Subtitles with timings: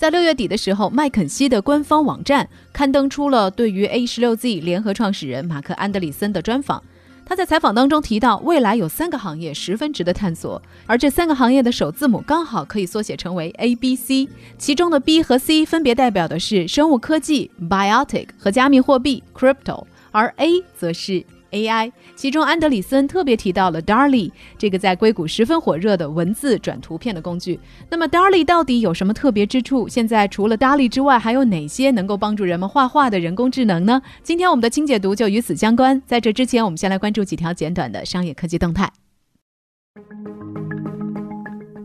[0.00, 6.82] 在六月底的时候，麦肯锡的官方网站刊登出了对于 A 十六 Z 联合创始人马克·安德里森的专访。
[7.26, 21.22] 他在采访当中提到，未来有三个行业十分值得探索，而这三个行业的首字母刚好可以缩写成为 A、B、C，其中的 B 和 C 分别代表的是生物科技 （Biotic） 和加密货币 （Crypto），而 A 则是。
[21.50, 27.58] AI，其中安德里森特别提到了 Darly 这个在硅谷十分火热的文字转图片的工具。
[27.88, 29.88] 那么 Darly 到底有什么特别之处？
[29.88, 34.02] 现在除了 Darly 之外，还有哪些能够帮助人们画画的人工智能呢？
[34.22, 36.00] 今天我们的清解读就与此相关。
[36.06, 38.90] 在这之前，我们先来关注几条简短的商业科技动态。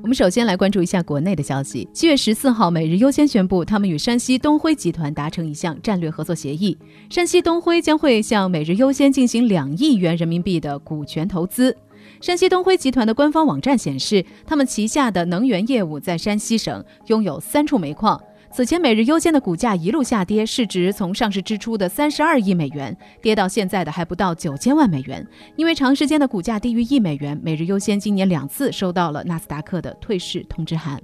[0.05, 1.89] 我们首先来关注一下国内的消息。
[1.91, 6.77] 七月十四号，每日优先宣布，他们与山西东辉集团达成一项战略合作协议。
[7.09, 11.75] 山西东辉将会向每日优先进行两亿元人民币的股权投资。
[12.21, 18.21] 山西东辉集团的官方网站显示，他们旗下的能源业务在山西省拥有三处煤矿。
[18.55, 25.27] 此前，每日优先的股价一路下跌，市值从上市之初的三十二亿美元跌到现在的还不到九千万美元。
[25.57, 30.97] 因为长时间的股价低于一美元，每日优先今年两次收到了纳斯达克的退市通知函。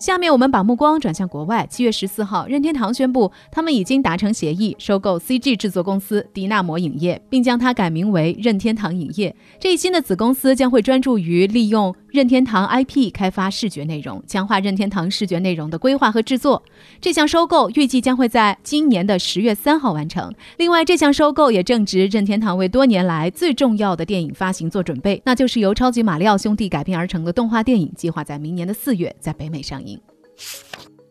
[0.00, 1.66] 下面我们把目光转向国外。
[1.68, 9.34] 七月十四号，任天堂宣布，他们已经达成协议，收购 CG 制作公司迪纳摩影业，并将它改名为任天堂影业。
[9.58, 16.62] 这一新的子公司将会专注于利用任天堂 IP 开发视觉内容，强化任天堂视觉内容的规划和制作。
[17.00, 20.34] 这项收购预计将会在今年的十月三号完成。
[20.56, 30.00] 另外，这项收购也正值任天堂为多年来最重要的电影发行做准备，那就是由超级马里奥兄弟改编而成的动画电影，计划在明年的四月在北美上映。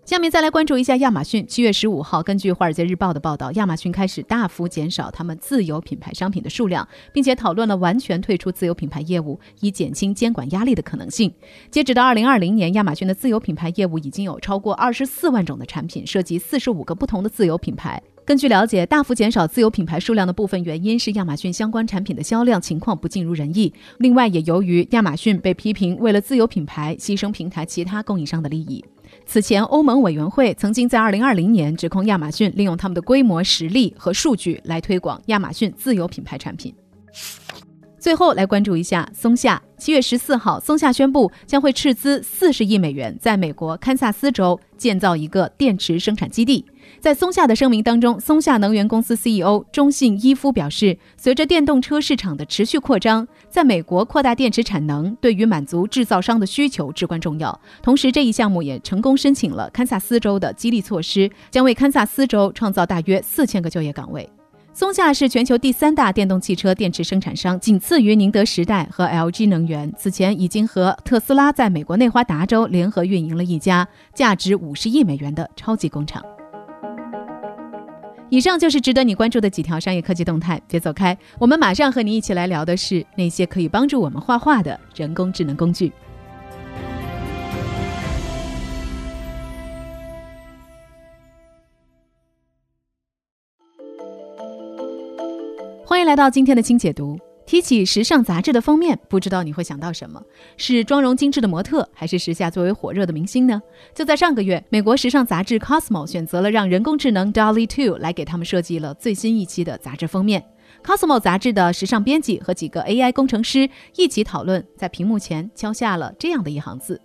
[0.07, 1.45] 下面再来关注一下亚马逊。
[1.45, 11.29] 七月十五号，根据《华尔街日报》的报道，亚马逊开始大幅减少他们自有品牌商品的数量，并且讨论了完全退出自有品牌业务，以减轻监管压力的可能性。
[11.69, 18.01] 截止到二零二零年，亚马逊的自有品牌业务已经有超过二十四万种的产品，涉及四十五个不同的自有品牌。
[18.23, 23.73] 根据了解，大幅减少自有品牌数量的部分原因是亚马逊相关产品的销量情况不尽如人意。
[23.97, 28.81] 另外，也由于亚马逊被批评为了自有品牌牺牲平台其他供应商的利益。
[29.29, 36.73] 此前，欧盟委员会曾经在2020年指控亚马逊利用他们的规模、实力和数据来推广亚马逊自有品牌产品。
[37.99, 39.61] 最后来关注一下松下。
[39.77, 46.65] 七月十四号，松下宣布将会斥资四十亿美元，在美国堪萨斯州建造一个电池生产基地。
[47.07, 57.57] 在松下的声明当中，松下能源公司 CEO 中信伊夫表示，随着电动车市场的持续扩张，在美国扩大电池产能对于满足制造商的需求至关重要。
[57.81, 64.29] 同时，这一项目也成功申请了堪萨斯州的激励措施，将为堪萨斯州创造大约四千个就业岗位。
[64.73, 69.89] 松下是全球第三大电动汽车电池生产商，仅次于宁德时代和 LG 能源。
[69.97, 76.21] 此前已经和特斯拉在美国内华达州联合运营了一家价值五十亿美元的超级工厂。
[78.29, 85.91] 以上就是值得你关注的几条商业科技动态，别走开，我们马上和你一起来聊的是那些可以帮助我们画画的人工智能工具。
[95.85, 97.17] 欢迎来到今天的轻解读。
[97.47, 100.21] 提起时尚杂志的封面，不知道你会想到什么？
[100.57, 103.61] 是妆容精致的模特，还是时下最为火热的明星呢？
[103.95, 110.43] 就在上个月，美国时尚杂志 Cosmo 选择了让人工智能 Dolly Two 来给他们设计了最新一期的杂志封面。
[110.83, 116.99] Cosmo 杂志的时尚编辑和几个 AI 工程师一起讨论，在屏幕前敲下了这样的一行字：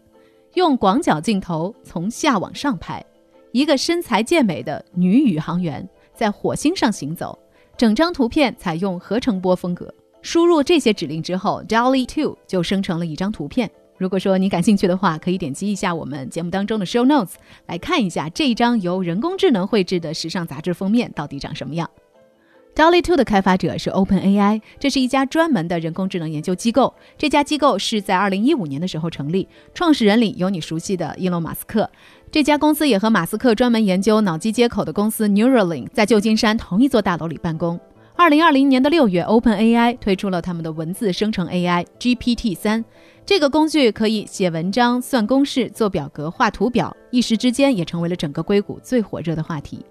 [0.54, 3.00] 用广角镜头从下往上拍，
[3.52, 7.38] 一个身材健美的女宇航员在火星上行走。
[7.78, 13.70] 整张图片采用合成波风格，输入这些指令之后，Dolly Two 就生成了一张图片。
[13.98, 17.34] 如果说你感兴趣的话，可以点击一下我们节目当中的 Show Notes
[17.66, 21.88] 来看一下这一张由人工智能绘制的时尚杂志封面到底长什么样。
[22.74, 26.94] Dolly Two 的开发者是 OpenAI，这是一家专门的人工智能研究机构。
[27.18, 31.88] 这家机构是在2015年的时候成立，创始人里有你熟悉的伊隆·马斯克。
[32.30, 37.78] 这家公司也和马斯克专门研究脑机接口的公司 Neuralink 在旧金山同一座大楼里办公。
[38.14, 42.84] 二零二零年的六月，OpenAI 推出了他们的文字生成 AI GPT 三，
[43.26, 49.84] 这个工具可以写文章、算公式、做表格、画图表，一时之间也成为了整个硅谷最火热的话题。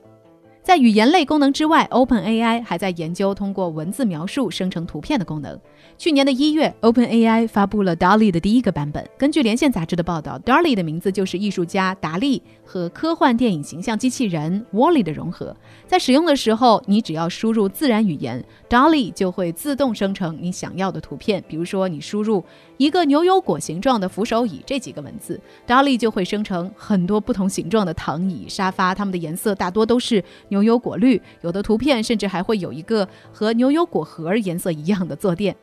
[0.63, 5.59] 在语言类功能之外，OpenAI 还在研究通过文字描述生成图片的功能。
[5.97, 9.03] 去年的一月，OpenAI 发布了 DALL-E 的第一个版本。
[9.17, 15.55] 根据连线杂志的报道，DALL-E 的名字就是艺术家达利和科幻电影形象机器人 Wall-E 的融合。
[15.87, 21.43] 在使用的时候，你只要输入自然语言，DALL-E 就会自动生成你想要的图片。
[21.47, 22.43] 比如说，你输入
[22.81, 30.23] 一个牛油果形状的扶手椅这几个文字，Dolly 就会生成很多不同形状的躺椅、沙发，它们的颜色大多都是。
[30.47, 35.55] 牛油果绿，有的图片甚至还会有一个和牛油果核颜色一样的坐垫。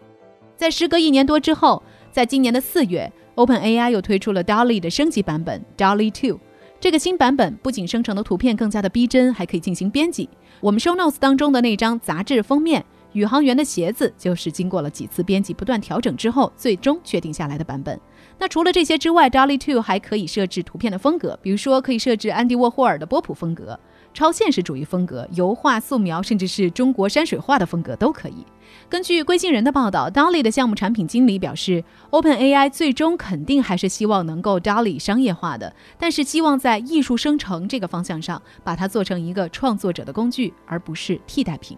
[0.57, 1.83] 在时隔一年多之后，
[2.13, 6.39] 在今年的四月，OpenAI 又推出了 Dolly 的升级版本 DALL-E 2。
[6.79, 10.29] 这个新版本不仅生成的图片更加的逼真，还可以进行编辑。
[10.61, 12.87] 我们 Show Notes 当中的那张杂志封面，
[13.19, 17.99] 宇航员的鞋子就是经过了几次编辑、不断调整之后，最终确定下来的版本。
[18.39, 23.79] 那除了这些之外，DALL-E 2还可以设置图片的风格，比如说可以设置安迪沃霍尔的波普风格。
[24.15, 28.47] 超现实主义风格、油画、素描，甚至是中国山水画的风格都可以。
[28.89, 41.77] 根据归信人的报道，DALL-E 的项目产品经理表示，OpenAI 最终肯定还是希望能够 DALL-E 商业化的，但是希望在艺术生成这个方向上，把它做成一个创作者的工具，而不是替代品。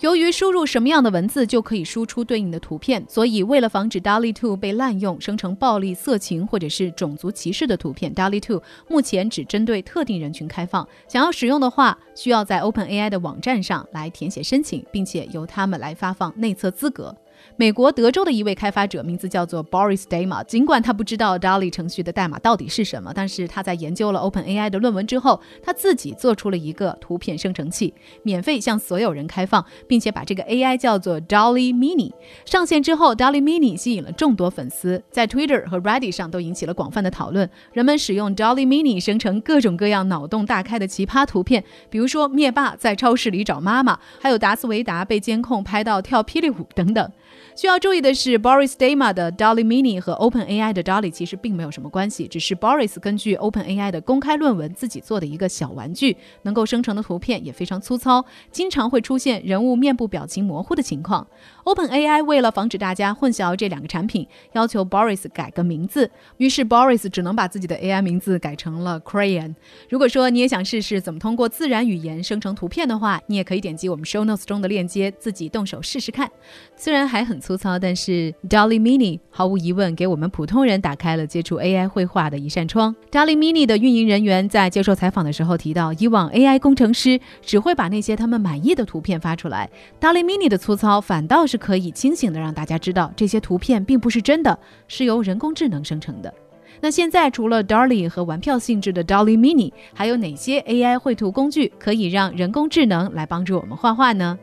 [0.00, 10.86] 由于输入什么样的文字就可以输出对应的图片，所以为了防止 DALL-E 2被滥用生成暴力、色情或者是种族歧视的图片，DALL-E 2目前只针对特定人群开放。
[11.08, 17.16] 想要使用的话，需要在 OpenAI 的网站上来填写申请，并且由他们来发放内测资格。
[17.56, 20.44] 美国德州的一位开发者，名字叫做 Boris Dama。
[20.44, 27.94] 尽管他不知道 Dolly 程序的代码到底是什么，但是他在研究了 OpenAI 的论文之后，他自己做出了一个图片生成器，
[28.24, 32.12] 免费向所有人开放，并且把这个 AI 叫做 Dolly Mini。
[32.44, 37.48] 上线之后，Dolly Mini 吸引了众多粉丝，在 Twitter 和 Reddit 上都引起了广泛的讨论。
[37.72, 47.12] 人们使用 Dolly Mini 生成各种各样脑洞大开的奇葩图片，比如说灭霸在超市里找妈妈，还有达斯维达被监控拍到跳霹雳舞等等。
[47.56, 61.26] 需要注意的是，Boris Dama 的 Dolly Mini 和 OpenAI 的 Dolly 其实并没有什么关系，只是 Boris 根据 OpenAI 的公开论文自己做的一个小玩具，能够生成的图片也非常粗糙，经常会出现人物面部表情模糊的情况。
[61.64, 69.54] OpenAI 为了防止大家混淆这两个产品，要求 Boris 改个名字，于是 Boris 只能把自己的 AI 名字改成了 Crayon。
[69.88, 76.28] 如果说你也想试试怎么通过自然语言生成图片的话，你也可以点击我们 Show Notes 中的链接，自己动手试试看。
[76.74, 77.34] 虽然还很。
[77.44, 82.96] 粗糙，但是 Dolly Mini 毫无疑问给我们普通人打开了接触 AI 绘画的一扇窗。
[83.10, 89.68] Dolly Mini 的运营人员在接受采访的时候提到，以往 AI 工程师只会把那些他们满意的图片发出来
[90.00, 94.58] ，Dolly Mini 的粗糙反倒是是可以清醒的让大家知道这些图片并不是真的，
[94.88, 96.34] 是由人工智能生成的。
[96.80, 104.36] 那现在除了 DALL-E 和玩票性质的 DALL-E Mini，还有哪些 AI 绘图工具可以让人工智能来帮助我们画画呢？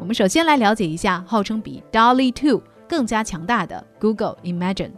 [0.00, 4.90] 我们首先来了解一下号称比 DALL-E 2更加强大的 Google Imagine。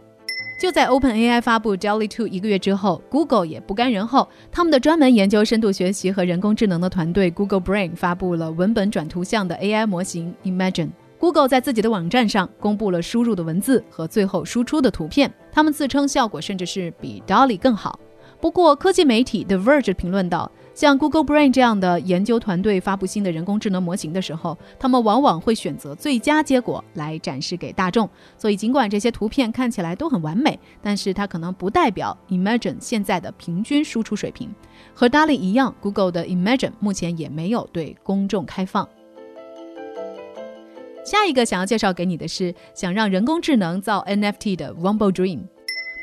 [0.61, 10.91] 就在 OpenAI 发布 DALL-E 2一个月之后，Google 也不甘人后，他们的专门研究深度学习和人工智能的团队 Google Brain 发布了文本转图像的 AI 模型 Imagine。
[11.17, 17.99] Google 在自己的网站上公布了输入的文字和最后输出的图片，他们自称效果甚至是比 DALL-E 更好。
[18.39, 20.51] 不过，科技媒体 The Verge 评论道。
[20.73, 28.09] 像 Google Brain 这样的研究团队发布新的人工智能模型的时候，他们往往会选择最佳结果来展示给大众。
[28.37, 34.49] 所以，尽管这些图片看起来都很完美，但是它可能不代表 Imagine 现在的平均输出水平。
[34.93, 38.87] 和 DALL-E 一样，Google 的 Imagine 目前也没有对公众开放。
[41.03, 45.41] 下一个想要介绍给你的是，想让人工智能造 NFT 的 Wumbo Dream。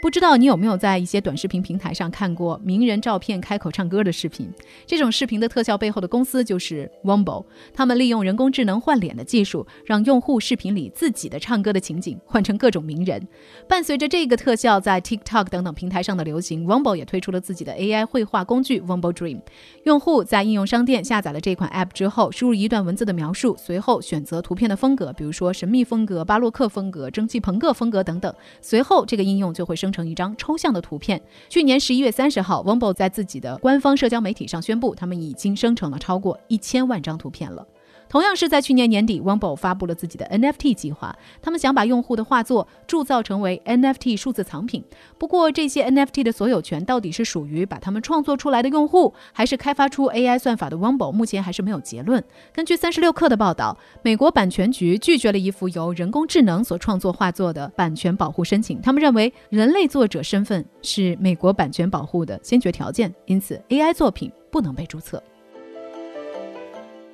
[0.01, 4.49] 不知道你有没有在一些短视频平台上看过名人照片开口唱歌的视频？
[4.87, 13.27] 这种视频的特效背后的公司就是 Wombo，他们利用人工智能换脸的技术，让用户视频里自己的唱歌的情景换成各种名人。
[13.69, 19.41] 伴随着这个特效在 TikTok 等等平台上的流行，Wombo 也推出了自己的 AI 绘画工具 Wombo Dream。
[19.83, 28.33] 用户在应用商店下载了这款 App 之后，输入一段文字的描述，随后选择图片的风格，比如说神秘风格、巴洛克风格、蒸汽朋克风格等等。
[28.61, 29.88] 随后这个应用就会生。
[29.89, 31.19] 生成一张抽象的图片。
[31.49, 37.67] 去年十一月三十号，Wombo 在自己的官方社交媒体上宣布，他们已经生成了超过一千万张图片了。
[38.09, 44.83] 同样是在去年年底 w o m b o 发布了自己的 NFT 计划，他们想把用户的画作铸造成为 NFT 数字藏品。
[45.19, 52.23] 不过，这些 NFT 的所有权到底是属于把他们创作出来的用户，还是开发出 AI 算法的 w o m b o 目前还是没有结论。
[52.53, 58.81] 根据三十六氪的报道，美国版权局拒绝了一幅由人工智能所创作画作的版权保护申请。
[58.81, 65.23] 他们认为，人类作者身份是美国版权保护的先决条件，因此 AI 作品不能被注册。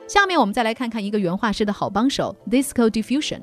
[0.06, 3.40] 下面我们再来看看一个原画师的好帮手 Disco Diffusion。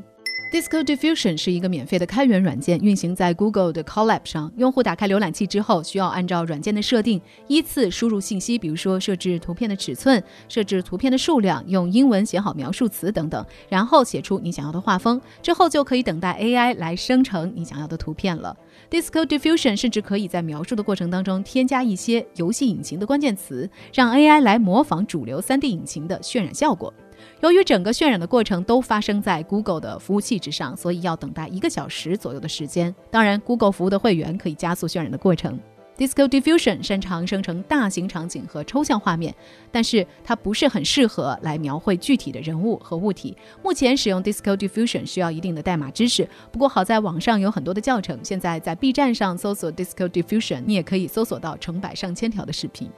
[0.52, 4.52] Disco Diffusion 是一个免费的开源软件，运行在 Google 的 Colab 上。
[4.58, 18.54] 用户打开浏览器之后，需要按照软件的设定依次输入信息，比如说设置图片的尺寸、设置图片的数量、用英文写好描述词等等，然后写出你想要的画风，之后就可以等待 AI 来生成你想要的图片了。
[18.90, 26.94] Disco Diffusion 甚至可以在描述的过程当中添加一些游戏引擎的关键词，让 AI 来模仿主流 3D 引擎的渲染效果。
[27.42, 32.94] 由于整个渲染的过程都发生在 Google 的服务器之上，所以要等待一个小时左右的时间。
[33.10, 35.60] 当然，Google 服务的会员可以加速渲染的过程。
[35.98, 39.34] Disco Diffusion 擅长生成大型场景和抽象画面，
[39.72, 43.36] 但是它不是很适合来描绘具体的人物和物体。
[43.64, 48.20] 目前使用 Disco Diffusion 需要一定的代码知识，不过好在网上有很多的教程。
[48.24, 52.90] 现在在 B 站上搜索 Disco Diffusion，你也可以搜索到成百上千条的视频。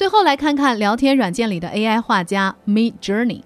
[0.00, 3.42] 最后来看看聊天软件里的 AI 画家 Me Journey。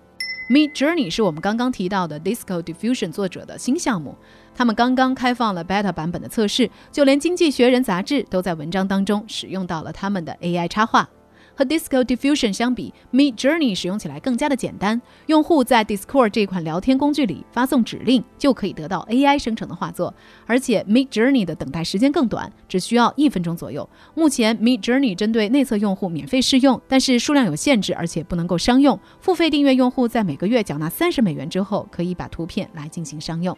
[0.49, 4.17] Me Journey 是我们刚刚提到的 Disco Diffusion 作者的新项目，
[4.55, 11.09] 他们刚刚开放了 Beta 版本的测试，就连《经济学人》杂志都在文章当中使用到了他们的 AI 插画。
[11.55, 15.01] 和 Disco Diffusion 相比，Mid Journey 使用起来更加的简单。
[15.27, 20.13] 用户在 Discord 这款聊天工具里发送指令，就可以得到 AI 生成的画作。
[20.47, 23.89] 而且 Mid Journey 的等待时间更短，只需要一分钟左右。
[24.15, 28.99] 目前 Mid Journey 针对内测用户免费试用，但是数量有限制，而且不能够商用。
[29.21, 33.57] 付费订阅用户在每个月缴纳三十美元之后，可以把图片来进行商用。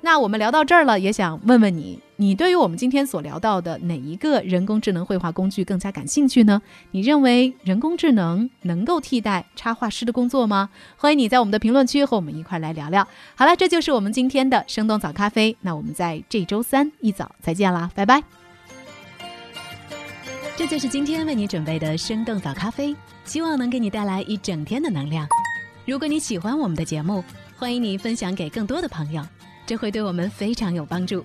[0.00, 6.62] 那我们聊到这儿了，也想问问你，你对于我们今天所聊到的哪一个人工智能绘画工具更加感兴趣呢？
[6.92, 10.70] 你认为人工智能能够替代插画师的工作吗？
[10.96, 13.04] 欢迎你在我们的评论区和我们一块来聊聊。
[13.34, 15.56] 好了，这就是我们今天的生动早咖啡。
[15.60, 18.22] 那我们在这周三一早再见啦，拜拜。
[20.56, 22.94] 这就是今天为你准备的生动早咖啡，
[23.24, 25.26] 希望能给你带来一整天的能量。
[25.84, 27.24] 如果你喜欢我们的节目，
[27.56, 29.20] 欢迎你分享给更多的朋友。
[29.66, 31.24] 这会对我们非常有帮助。